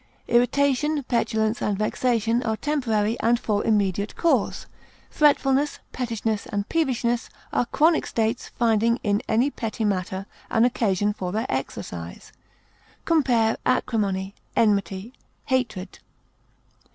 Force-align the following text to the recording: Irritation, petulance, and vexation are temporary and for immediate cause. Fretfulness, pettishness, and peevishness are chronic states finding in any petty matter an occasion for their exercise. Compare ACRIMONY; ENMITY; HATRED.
Irritation, 0.27 1.03
petulance, 1.03 1.61
and 1.61 1.77
vexation 1.77 2.41
are 2.41 2.57
temporary 2.57 3.19
and 3.19 3.39
for 3.39 3.63
immediate 3.63 4.15
cause. 4.15 4.65
Fretfulness, 5.11 5.77
pettishness, 5.91 6.47
and 6.47 6.67
peevishness 6.67 7.29
are 7.53 7.67
chronic 7.67 8.07
states 8.07 8.49
finding 8.57 8.97
in 9.03 9.21
any 9.29 9.51
petty 9.51 9.85
matter 9.85 10.25
an 10.49 10.65
occasion 10.65 11.13
for 11.13 11.31
their 11.31 11.45
exercise. 11.49 12.31
Compare 13.05 13.57
ACRIMONY; 13.63 14.33
ENMITY; 14.55 15.13
HATRED. 15.45 15.99